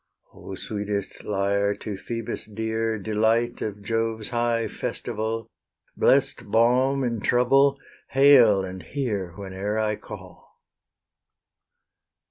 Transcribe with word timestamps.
O 0.33 0.55
sweetest 0.55 1.23
lyre, 1.25 1.75
to 1.75 1.95
Phoebus 1.95 2.45
dear, 2.47 2.97
Delight 2.97 3.61
of 3.61 3.83
Jove's 3.83 4.29
high 4.29 4.67
festival, 4.67 5.45
Blest 5.95 6.49
balm 6.49 7.03
in 7.03 7.19
trouble, 7.19 7.77
hail 8.09 8.65
and 8.65 8.81
hear 8.81 9.33
Whene'er 9.33 9.77
I 9.77 9.97
call! 9.97 10.57